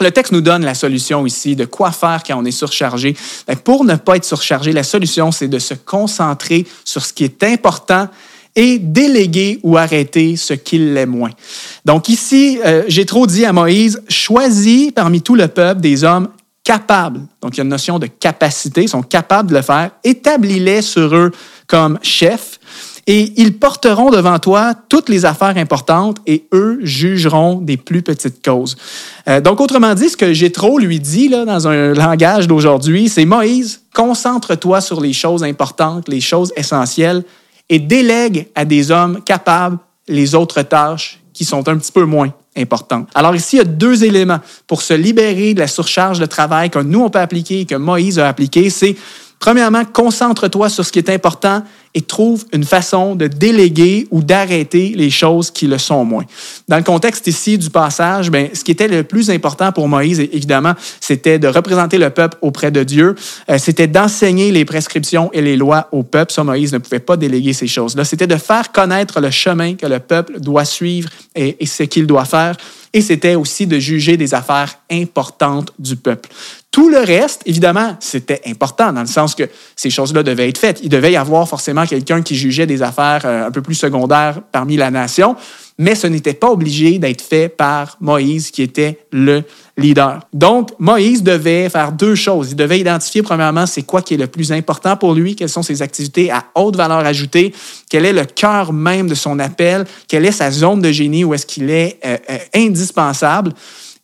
le 0.00 0.10
texte 0.10 0.32
nous 0.32 0.40
donne 0.40 0.64
la 0.64 0.74
solution 0.74 1.24
ici 1.24 1.54
de 1.54 1.64
quoi 1.64 1.92
faire 1.92 2.22
quand 2.26 2.36
on 2.36 2.44
est 2.44 2.50
surchargé. 2.50 3.16
Pour 3.62 3.84
ne 3.84 3.94
pas 3.94 4.16
être 4.16 4.24
surchargé, 4.24 4.72
la 4.72 4.82
solution, 4.82 5.30
c'est 5.30 5.48
de 5.48 5.58
se 5.58 5.74
concentrer 5.74 6.66
sur 6.84 7.04
ce 7.04 7.12
qui 7.12 7.24
est 7.24 7.42
important 7.44 8.08
et 8.56 8.78
déléguer 8.78 9.60
ou 9.62 9.76
arrêter 9.76 10.36
ce 10.36 10.54
qui 10.54 10.78
l'est 10.78 11.06
moins. 11.06 11.30
Donc 11.84 12.08
ici, 12.08 12.60
euh, 12.64 12.84
j'ai 12.88 13.04
trop 13.04 13.26
dit 13.26 13.44
à 13.44 13.52
Moïse, 13.52 14.02
choisis 14.08 14.92
parmi 14.92 15.22
tout 15.22 15.34
le 15.34 15.48
peuple 15.48 15.80
des 15.80 16.04
hommes 16.04 16.28
capables. 16.62 17.20
Donc 17.40 17.54
il 17.54 17.58
y 17.58 17.60
a 17.60 17.64
une 17.64 17.70
notion 17.70 17.98
de 17.98 18.06
capacité, 18.06 18.82
ils 18.82 18.88
sont 18.88 19.02
capables 19.02 19.50
de 19.50 19.56
le 19.56 19.62
faire. 19.62 19.90
Établis-les 20.02 20.82
sur 20.82 21.14
eux 21.14 21.30
comme 21.66 21.98
chefs 22.02 22.53
et 23.06 23.32
ils 23.36 23.58
porteront 23.58 24.10
devant 24.10 24.38
toi 24.38 24.74
toutes 24.88 25.08
les 25.08 25.24
affaires 25.24 25.56
importantes 25.56 26.18
et 26.26 26.44
eux 26.52 26.78
jugeront 26.82 27.56
des 27.56 27.76
plus 27.76 28.02
petites 28.02 28.42
causes. 28.44 28.76
Euh, 29.28 29.40
donc, 29.40 29.60
autrement 29.60 29.94
dit, 29.94 30.08
ce 30.08 30.16
que 30.16 30.32
Jétro 30.32 30.78
lui 30.78 31.00
dit 31.00 31.28
là, 31.28 31.44
dans 31.44 31.68
un 31.68 31.92
langage 31.92 32.48
d'aujourd'hui, 32.48 33.08
c'est 33.08 33.24
Moïse, 33.24 33.82
concentre-toi 33.94 34.80
sur 34.80 35.00
les 35.00 35.12
choses 35.12 35.44
importantes, 35.44 36.08
les 36.08 36.20
choses 36.20 36.52
essentielles 36.56 37.24
et 37.68 37.78
délègue 37.78 38.48
à 38.54 38.64
des 38.64 38.90
hommes 38.90 39.22
capables 39.22 39.78
les 40.08 40.34
autres 40.34 40.62
tâches 40.62 41.20
qui 41.32 41.44
sont 41.44 41.68
un 41.68 41.76
petit 41.76 41.92
peu 41.92 42.04
moins 42.04 42.32
importantes. 42.56 43.08
Alors 43.14 43.34
ici, 43.34 43.56
il 43.56 43.58
y 43.58 43.62
a 43.62 43.64
deux 43.64 44.04
éléments 44.04 44.38
pour 44.66 44.82
se 44.82 44.94
libérer 44.94 45.54
de 45.54 45.60
la 45.60 45.66
surcharge 45.66 46.20
de 46.20 46.26
travail 46.26 46.70
que 46.70 46.78
nous, 46.78 47.00
on 47.00 47.10
peut 47.10 47.18
appliquer 47.18 47.60
et 47.60 47.64
que 47.64 47.74
Moïse 47.74 48.18
a 48.18 48.28
appliqué. 48.28 48.70
C'est 48.70 48.96
Premièrement, 49.44 49.84
concentre-toi 49.84 50.70
sur 50.70 50.86
ce 50.86 50.90
qui 50.90 50.98
est 50.98 51.10
important 51.10 51.62
et 51.94 52.02
trouve 52.02 52.44
une 52.52 52.64
façon 52.64 53.14
de 53.14 53.28
déléguer 53.28 54.08
ou 54.10 54.22
d'arrêter 54.22 54.92
les 54.96 55.10
choses 55.10 55.50
qui 55.50 55.66
le 55.66 55.78
sont 55.78 56.04
moins. 56.04 56.24
Dans 56.68 56.76
le 56.76 56.82
contexte 56.82 57.26
ici 57.26 57.56
du 57.56 57.70
passage, 57.70 58.30
ben, 58.30 58.48
ce 58.52 58.64
qui 58.64 58.72
était 58.72 58.88
le 58.88 59.04
plus 59.04 59.30
important 59.30 59.70
pour 59.70 59.88
Moïse, 59.88 60.20
évidemment, 60.20 60.74
c'était 61.00 61.38
de 61.38 61.46
représenter 61.46 61.98
le 61.98 62.10
peuple 62.10 62.36
auprès 62.42 62.70
de 62.70 62.82
Dieu. 62.82 63.14
Euh, 63.48 63.58
c'était 63.58 63.86
d'enseigner 63.86 64.50
les 64.50 64.64
prescriptions 64.64 65.30
et 65.32 65.40
les 65.40 65.56
lois 65.56 65.88
au 65.92 66.02
peuple. 66.02 66.32
Ça, 66.32 66.42
Moïse 66.42 66.72
ne 66.72 66.78
pouvait 66.78 66.98
pas 66.98 67.16
déléguer 67.16 67.52
ces 67.52 67.68
choses-là. 67.68 68.04
C'était 68.04 68.26
de 68.26 68.36
faire 68.36 68.72
connaître 68.72 69.20
le 69.20 69.30
chemin 69.30 69.74
que 69.74 69.86
le 69.86 70.00
peuple 70.00 70.40
doit 70.40 70.64
suivre 70.64 71.08
et 71.36 71.66
ce 71.66 71.82
qu'il 71.84 72.06
doit 72.06 72.24
faire 72.24 72.56
et 72.94 73.00
c'était 73.00 73.34
aussi 73.34 73.66
de 73.66 73.78
juger 73.78 74.16
des 74.16 74.34
affaires 74.34 74.78
importantes 74.90 75.72
du 75.80 75.96
peuple. 75.96 76.30
Tout 76.70 76.88
le 76.88 76.98
reste, 76.98 77.42
évidemment, 77.44 77.96
c'était 77.98 78.40
important 78.46 78.92
dans 78.92 79.00
le 79.00 79.08
sens 79.08 79.34
que 79.34 79.48
ces 79.74 79.90
choses-là 79.90 80.22
devaient 80.22 80.48
être 80.48 80.58
faites. 80.58 80.80
Il 80.82 80.88
devait 80.88 81.12
y 81.12 81.16
avoir 81.16 81.48
forcément 81.48 81.83
quelqu'un 81.86 82.22
qui 82.22 82.36
jugeait 82.36 82.66
des 82.66 82.82
affaires 82.82 83.22
euh, 83.24 83.46
un 83.46 83.50
peu 83.50 83.62
plus 83.62 83.74
secondaires 83.74 84.40
parmi 84.52 84.76
la 84.76 84.90
nation, 84.90 85.36
mais 85.78 85.94
ce 85.94 86.06
n'était 86.06 86.34
pas 86.34 86.50
obligé 86.50 86.98
d'être 86.98 87.22
fait 87.22 87.48
par 87.48 87.96
Moïse 88.00 88.50
qui 88.50 88.62
était 88.62 88.98
le 89.10 89.42
leader. 89.76 90.20
Donc, 90.32 90.70
Moïse 90.78 91.22
devait 91.22 91.68
faire 91.68 91.90
deux 91.90 92.14
choses. 92.14 92.52
Il 92.52 92.56
devait 92.56 92.78
identifier, 92.78 93.22
premièrement, 93.22 93.66
c'est 93.66 93.82
quoi 93.82 94.00
qui 94.00 94.14
est 94.14 94.18
le 94.18 94.28
plus 94.28 94.52
important 94.52 94.96
pour 94.96 95.14
lui, 95.14 95.34
quelles 95.34 95.48
sont 95.48 95.62
ses 95.62 95.82
activités 95.82 96.30
à 96.30 96.44
haute 96.54 96.76
valeur 96.76 96.98
ajoutée, 96.98 97.52
quel 97.90 98.04
est 98.04 98.12
le 98.12 98.24
cœur 98.24 98.72
même 98.72 99.08
de 99.08 99.14
son 99.14 99.38
appel, 99.40 99.84
quelle 100.06 100.24
est 100.24 100.32
sa 100.32 100.50
zone 100.50 100.80
de 100.80 100.92
génie, 100.92 101.24
où 101.24 101.34
est-ce 101.34 101.46
qu'il 101.46 101.70
est, 101.70 101.98
euh, 102.06 102.16
euh, 102.30 102.38
indispensable. 102.54 103.52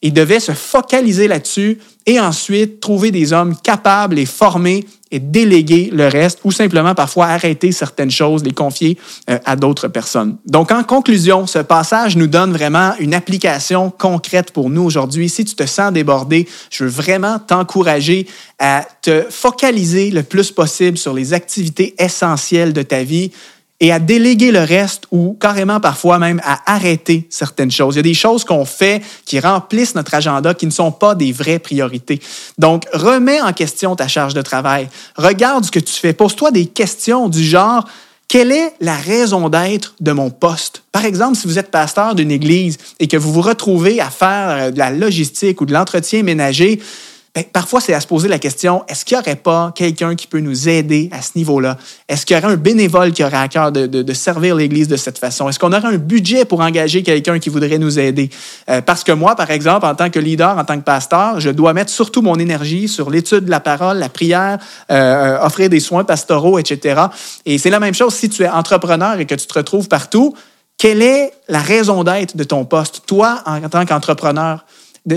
Il 0.03 0.13
devait 0.13 0.41
se 0.41 0.53
focaliser 0.53 1.29
là-dessus 1.29 1.79
et 2.07 2.19
ensuite 2.19 2.81
trouver 2.81 3.11
des 3.11 3.33
hommes 3.33 3.57
capables 3.57 4.19
et 4.19 4.27
formés 4.27 4.87
et 5.11 5.19
déléguer 5.19 5.91
le 5.93 6.07
reste 6.07 6.41
ou 6.45 6.53
simplement 6.53 6.95
parfois 6.95 7.27
arrêter 7.27 7.73
certaines 7.73 8.11
choses, 8.11 8.45
les 8.45 8.53
confier 8.53 8.97
euh, 9.29 9.39
à 9.45 9.57
d'autres 9.57 9.89
personnes. 9.89 10.37
Donc 10.47 10.71
en 10.71 10.85
conclusion, 10.85 11.47
ce 11.47 11.59
passage 11.59 12.17
nous 12.17 12.29
donne 12.29 12.53
vraiment 12.53 12.93
une 13.01 13.13
application 13.13 13.91
concrète 13.91 14.53
pour 14.53 14.71
nous 14.71 14.83
aujourd'hui. 14.83 15.29
Si 15.29 15.45
tu 15.45 15.55
te 15.55 15.67
sens 15.67 15.93
débordé, 15.93 16.49
je 16.71 16.85
veux 16.85 16.91
vraiment 16.91 17.39
t'encourager 17.39 18.27
à 18.59 18.87
te 19.03 19.25
focaliser 19.29 20.11
le 20.11 20.23
plus 20.23 20.53
possible 20.53 20.97
sur 20.97 21.13
les 21.13 21.33
activités 21.33 21.95
essentielles 21.99 22.73
de 22.73 22.83
ta 22.83 23.03
vie 23.03 23.33
et 23.81 23.93
à 23.93 23.99
déléguer 23.99 24.53
le 24.53 24.61
reste 24.61 25.05
ou 25.11 25.37
carrément 25.41 25.81
parfois 25.81 26.19
même 26.19 26.41
à 26.45 26.61
arrêter 26.73 27.27
certaines 27.31 27.71
choses. 27.71 27.95
Il 27.95 27.99
y 27.99 28.01
a 28.01 28.03
des 28.03 28.15
choses 28.15 28.45
qu'on 28.45 28.67
fait 28.67 29.03
qui 29.25 29.41
remplissent 29.41 29.95
notre 29.95 30.15
agenda 30.15 30.53
qui 30.53 30.67
ne 30.67 30.71
sont 30.71 30.93
pas 30.93 31.15
des 31.15 31.33
vraies 31.33 31.59
priorités. 31.59 32.21
Donc, 32.59 32.85
remets 32.93 33.41
en 33.41 33.53
question 33.55 33.97
ta 33.97 34.07
charge 34.07 34.35
de 34.35 34.43
travail. 34.43 34.89
Regarde 35.17 35.65
ce 35.65 35.71
que 35.71 35.81
tu 35.81 35.95
fais. 35.95 36.13
Pose-toi 36.13 36.51
des 36.51 36.67
questions 36.67 37.29
du 37.29 37.43
genre, 37.43 37.87
quelle 38.29 38.53
est 38.53 38.75
la 38.81 38.95
raison 38.95 39.49
d'être 39.49 39.95
de 39.99 40.13
mon 40.13 40.31
poste? 40.31 40.83
Par 40.93 41.05
exemple, 41.05 41.37
si 41.37 41.47
vous 41.47 41.59
êtes 41.59 41.71
pasteur 41.71 42.15
d'une 42.15 42.31
église 42.31 42.77
et 43.01 43.09
que 43.09 43.17
vous 43.17 43.33
vous 43.33 43.41
retrouvez 43.41 44.01
à 44.01 44.11
faire 44.11 44.73
de 44.73 44.79
la 44.79 44.91
logistique 44.91 45.61
ou 45.61 45.67
de 45.67 45.73
l'entretien 45.73 46.23
ménager, 46.23 46.81
ben, 47.33 47.45
parfois, 47.45 47.81
c'est 47.81 47.95
à 47.95 48.01
se 48.01 48.09
poser 48.09 48.27
la 48.27 48.41
question, 48.41 48.83
est-ce 48.89 49.05
qu'il 49.05 49.17
n'y 49.17 49.23
aurait 49.23 49.37
pas 49.37 49.73
quelqu'un 49.77 50.17
qui 50.17 50.27
peut 50.27 50.41
nous 50.41 50.69
aider 50.69 51.09
à 51.13 51.23
ce 51.23 51.31
niveau-là? 51.37 51.77
Est-ce 52.09 52.27
qu'il 52.27 52.37
y 52.37 52.41
aurait 52.41 52.53
un 52.53 52.57
bénévole 52.57 53.13
qui 53.13 53.23
aurait 53.23 53.37
à 53.37 53.47
cœur 53.47 53.71
de, 53.71 54.13
servir 54.13 54.57
l'Église 54.57 54.89
de 54.89 54.97
cette 54.97 55.17
façon? 55.17 55.49
Est-ce 55.49 55.61
qu'on 55.61 55.73
aurait 55.73 55.87
un 55.87 55.97
budget 55.97 56.45
pour 56.45 56.61
engager 56.61 57.05
quelqu'un 57.05 57.39
qui 57.39 57.49
voudrait 57.49 57.79
nous 57.79 58.01
aider? 58.01 58.31
Euh, 58.69 58.81
parce 58.81 59.05
que 59.05 59.13
moi, 59.13 59.37
par 59.37 59.49
exemple, 59.53 59.87
en 59.87 59.95
tant 59.95 60.11
que 60.11 60.19
leader, 60.19 60.59
en 60.59 60.65
tant 60.65 60.77
que 60.77 60.85
pasteur, 60.85 61.39
je 61.39 61.51
dois 61.51 61.73
mettre 61.73 61.93
surtout 61.93 62.21
mon 62.21 62.37
énergie 62.37 62.89
sur 62.89 63.11
l'étude 63.11 63.45
de 63.45 63.51
la 63.51 63.61
parole, 63.61 63.99
la 63.99 64.09
prière, 64.09 64.59
euh, 64.91 65.39
offrir 65.41 65.71
des 65.71 65.81
soins 65.81 66.03
pastoraux, 66.03 66.59
etc. 66.59 67.01
Et 67.47 67.59
c'est 67.59 67.71
la 67.71 67.79
même 67.79 67.95
chose 67.95 68.13
si 68.13 68.29
tu 68.29 68.43
es 68.43 68.49
entrepreneur 68.49 69.21
et 69.21 69.27
que 69.27 69.37
tu 69.37 69.47
te 69.47 69.55
retrouves 69.55 69.87
partout. 69.87 70.35
Quelle 70.77 71.01
est 71.01 71.31
la 71.49 71.61
raison 71.61 72.03
d'être 72.03 72.37
de 72.37 72.43
ton 72.43 72.65
poste, 72.65 73.03
toi, 73.07 73.41
en 73.47 73.61
tant 73.69 73.87
qu'entrepreneur? 73.87 74.65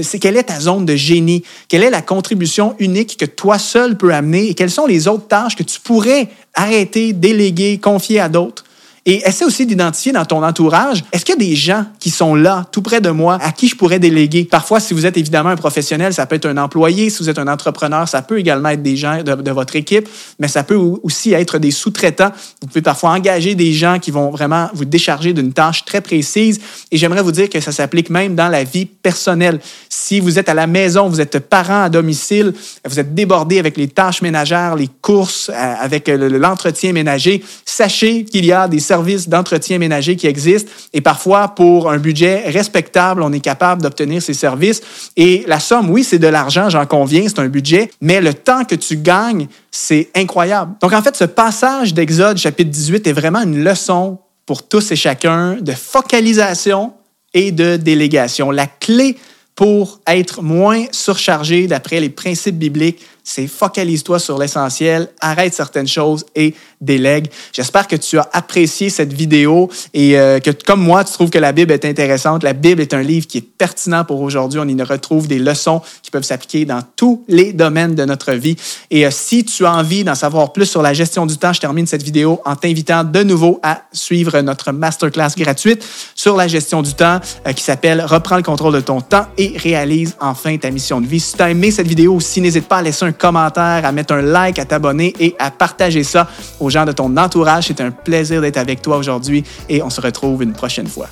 C'est 0.02 0.20
quelle 0.20 0.38
est 0.38 0.44
ta 0.44 0.60
zone 0.60 0.86
de 0.86 0.96
génie, 0.96 1.44
quelle 1.68 1.84
est 1.84 1.90
la 1.90 2.02
contribution 2.02 2.76
unique 2.80 3.18
que 3.18 3.26
toi 3.26 3.60
seul 3.60 3.98
peux 3.98 4.14
amener? 4.14 4.48
Et 4.50 4.54
quelles 4.54 4.72
sont 4.72 4.86
les 4.86 5.08
autres 5.08 5.28
tâches 5.28 5.56
que 5.56 5.64
tu 5.64 5.80
pourrais 5.80 6.30
arrêter, 6.54 7.14
déléguer, 7.14 7.80
confier 7.80 8.20
à 8.20 8.30
d'autres? 8.30 8.64
Et 9.06 9.28
essaie 9.28 9.44
aussi 9.44 9.66
d'identifier 9.66 10.14
dans 10.14 10.24
ton 10.24 10.42
entourage, 10.44 11.04
est-ce 11.12 11.26
qu'il 11.26 11.36
y 11.36 11.38
a 11.38 11.50
des 11.50 11.56
gens 11.56 11.86
qui 12.00 12.10
sont 12.10 12.36
là, 12.36 12.66
tout 12.72 12.82
près 12.82 13.02
de 13.02 13.10
moi, 13.10 13.38
à 13.42 13.52
qui 13.52 13.68
je 13.68 13.76
pourrais 13.76 14.00
déléguer? 14.00 14.46
Parfois, 14.46 14.80
si 14.80 14.94
vous 14.94 15.06
êtes 15.06 15.18
évidemment 15.18 15.50
un 15.50 15.58
professionnel, 15.58 16.14
ça 16.14 16.26
peut 16.26 16.36
être 16.38 16.46
un 16.46 16.56
employé. 16.56 17.10
Si 17.10 17.22
vous 17.22 17.30
êtes 17.30 17.38
un 17.38 17.50
entrepreneur, 17.50 18.08
ça 18.08 18.22
peut 18.22 18.40
également 18.40 18.70
être 18.70 18.82
des 18.82 18.96
gens 18.96 19.22
de, 19.22 19.52
votre 19.52 19.76
équipe, 19.76 20.08
mais 20.40 20.48
ça 20.48 20.64
peut 20.64 20.76
aussi 21.04 21.34
être 21.34 21.58
des 21.60 21.72
sous-traitants. 21.72 22.32
Vous 22.62 22.68
pouvez 22.68 22.82
parfois 22.82 23.12
engager 23.12 23.56
des 23.56 23.74
gens 23.74 24.00
qui 24.00 24.10
vont 24.10 24.30
vraiment 24.30 24.70
vous 24.74 24.86
décharger 24.86 25.34
d'une 25.34 25.52
tâche 25.52 25.84
très 25.84 26.00
précise. 26.00 26.62
Et 26.90 26.98
j'aimerais 26.98 27.24
vous 27.24 27.34
dire 27.34 27.50
que 27.50 27.60
ça 27.60 27.74
s'applique 27.74 28.10
même 28.10 28.36
dans 28.36 28.48
la 28.48 28.64
vie 28.64 28.86
personnelle. 28.86 29.60
Si 29.90 30.22
vous 30.22 30.40
êtes 30.40 30.48
à 30.48 30.54
la 30.54 30.66
maison, 30.66 31.10
vous 31.10 31.20
êtes 31.20 31.40
parent 31.40 31.84
à 31.84 31.90
domicile, 31.90 32.54
vous 32.88 33.00
êtes 33.00 33.14
débordé 33.14 33.60
avec 33.60 33.76
les 33.76 33.90
tâches 33.90 34.22
ménagères, 34.22 34.76
les 34.76 34.90
courses, 35.02 35.50
euh, 35.50 35.74
avec 35.80 36.08
l'entretien 36.08 36.94
ménager, 36.94 37.44
sachez 37.66 38.24
qu'il 38.24 38.46
y 38.46 38.54
a 38.54 38.68
des 38.70 38.80
services 38.94 39.28
d'entretien 39.28 39.80
ménager 39.80 40.16
qui 40.16 40.28
existent 40.28 40.72
et 40.94 41.02
parfois, 41.02 41.48
pour 41.50 41.90
un 41.90 41.98
budget 41.98 42.50
respectable, 42.50 43.24
on 43.24 43.32
est 43.34 43.40
capable 43.40 43.82
d'obtenir 43.82 44.22
ces 44.22 44.36
services. 44.36 44.82
Et 45.18 45.44
la 45.48 45.60
somme, 45.60 45.90
oui, 45.90 46.04
c'est 46.04 46.20
de 46.20 46.28
l'argent, 46.28 46.70
j'en 46.70 46.86
conviens, 46.86 47.24
c'est 47.28 47.40
un 47.40 47.48
budget, 47.48 47.90
mais 48.02 48.22
le 48.22 48.34
temps 48.34 48.64
que 48.66 48.76
tu 48.76 48.98
gagnes, 48.98 49.48
c'est 49.72 50.10
incroyable. 50.16 50.74
Donc, 50.82 50.94
en 50.94 51.02
fait, 51.02 51.16
ce 51.16 51.24
passage 51.24 51.94
d'Exode 51.96 52.38
chapitre 52.38 52.70
18 52.70 53.08
est 53.08 53.14
vraiment 53.14 53.42
une 53.42 53.64
leçon 53.64 54.20
pour 54.46 54.68
tous 54.68 54.92
et 54.92 54.96
chacun 54.96 55.58
de 55.60 55.72
focalisation 55.72 56.94
et 57.34 57.52
de 57.52 57.78
délégation. 57.78 58.52
La 58.52 58.68
clé 58.68 59.18
pour 59.56 60.02
être 60.08 60.42
moins 60.42 60.86
surchargé 60.92 61.68
d'après 61.68 62.00
les 62.00 62.10
principes 62.10 62.58
bibliques, 62.58 63.02
c'est 63.24 63.48
focalise-toi 63.48 64.20
sur 64.20 64.38
l'essentiel, 64.38 65.08
arrête 65.22 65.54
certaines 65.54 65.88
choses 65.88 66.26
et 66.36 66.54
délègue. 66.82 67.28
J'espère 67.54 67.88
que 67.88 67.96
tu 67.96 68.18
as 68.20 68.30
apprécié 68.34 68.90
cette 68.90 69.14
vidéo 69.14 69.70
et 69.94 70.20
euh, 70.20 70.40
que, 70.40 70.52
comme 70.52 70.82
moi, 70.82 71.04
tu 71.06 71.14
trouves 71.14 71.30
que 71.30 71.40
la 71.40 71.54
Bible 71.54 71.72
est 71.72 71.86
intéressante. 71.86 72.44
La 72.44 72.52
Bible 72.52 72.82
est 72.82 72.94
un 72.94 73.02
livre 73.02 73.26
qui 73.26 73.38
est 73.38 73.42
pertinent 73.58 74.04
pour 74.04 74.22
aujourd'hui. 74.22 74.60
On 74.62 74.68
y 74.68 74.84
retrouve 74.84 75.28
des 75.28 75.40
leçons 75.40 75.82
qui 76.02 76.12
peuvent 76.12 76.24
s'appliquer 76.24 76.66
dans 76.66 76.82
tous 76.96 77.24
les 77.30 77.54
domaines 77.54 77.96
de 77.96 78.04
notre 78.04 78.34
vie. 78.34 78.58
Et 78.92 79.06
euh, 79.06 79.10
si 79.12 79.46
tu 79.46 79.66
as 79.66 79.74
envie 79.74 80.04
d'en 80.04 80.16
savoir 80.16 80.52
plus 80.52 80.66
sur 80.66 80.82
la 80.82 80.94
gestion 80.94 81.26
du 81.26 81.38
temps, 81.38 81.54
je 81.54 81.62
termine 81.62 81.88
cette 81.88 82.04
vidéo 82.04 82.42
en 82.44 82.58
t'invitant 82.58 83.06
de 83.06 83.24
nouveau 83.24 83.60
à 83.64 83.84
suivre 83.94 84.42
notre 84.42 84.74
masterclass 84.74 85.30
gratuite 85.38 85.86
sur 86.16 86.36
la 86.36 86.48
gestion 86.48 86.82
du 86.82 86.94
temps 86.94 87.20
euh, 87.48 87.54
qui 87.54 87.64
s'appelle 87.64 88.04
Reprends 88.06 88.38
le 88.38 88.44
contrôle 88.44 88.74
de 88.74 88.82
ton 88.82 89.00
temps 89.00 89.28
et 89.38 89.58
réalise 89.58 90.18
enfin 90.20 90.58
ta 90.58 90.70
mission 90.72 91.00
de 91.00 91.08
vie. 91.08 91.22
Si 91.22 91.38
tu 91.38 91.42
as 91.42 91.50
aimé 91.50 91.72
cette 91.72 91.88
vidéo 91.88 92.16
aussi, 92.16 92.42
n'hésite 92.42 92.68
pas 92.68 92.78
à 92.78 92.82
laisser 92.82 93.06
un 93.06 93.13
commentaire, 93.14 93.86
à 93.86 93.92
mettre 93.92 94.14
un 94.14 94.22
like, 94.22 94.60
à 94.60 94.66
t'abonner 94.66 95.14
et 95.20 95.36
à 95.40 95.52
partager 95.52 96.04
ça 96.04 96.28
aux 96.60 96.70
gens 96.70 96.86
de 96.86 96.92
ton 96.92 97.16
entourage. 97.18 97.68
C'est 97.68 97.82
un 97.82 97.92
plaisir 97.92 98.42
d'être 98.42 98.58
avec 98.58 98.82
toi 98.82 98.98
aujourd'hui 98.98 99.44
et 99.70 99.82
on 99.82 99.90
se 99.90 100.02
retrouve 100.02 100.44
une 100.44 100.54
prochaine 100.54 100.88
fois. 100.88 101.08